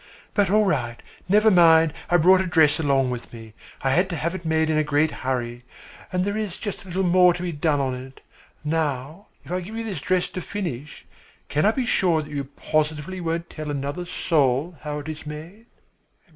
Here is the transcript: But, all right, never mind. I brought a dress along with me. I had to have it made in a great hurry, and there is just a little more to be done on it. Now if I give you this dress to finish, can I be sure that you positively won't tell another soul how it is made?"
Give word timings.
But, 0.33 0.49
all 0.49 0.65
right, 0.65 0.97
never 1.29 1.51
mind. 1.51 1.93
I 2.09 2.17
brought 2.17 2.41
a 2.41 2.47
dress 2.47 2.79
along 2.79 3.11
with 3.11 3.31
me. 3.31 3.53
I 3.83 3.91
had 3.91 4.09
to 4.09 4.15
have 4.15 4.33
it 4.33 4.45
made 4.45 4.71
in 4.71 4.79
a 4.79 4.83
great 4.83 5.11
hurry, 5.11 5.63
and 6.11 6.25
there 6.25 6.35
is 6.35 6.57
just 6.57 6.81
a 6.81 6.87
little 6.87 7.03
more 7.03 7.35
to 7.35 7.43
be 7.43 7.51
done 7.51 7.79
on 7.79 7.93
it. 7.93 8.19
Now 8.63 9.27
if 9.45 9.51
I 9.51 9.61
give 9.61 9.77
you 9.77 9.83
this 9.83 10.01
dress 10.01 10.27
to 10.29 10.41
finish, 10.41 11.05
can 11.49 11.67
I 11.67 11.71
be 11.71 11.85
sure 11.85 12.23
that 12.23 12.31
you 12.31 12.45
positively 12.45 13.21
won't 13.21 13.47
tell 13.47 13.69
another 13.69 14.07
soul 14.07 14.75
how 14.81 14.97
it 14.97 15.07
is 15.07 15.27
made?" 15.27 15.67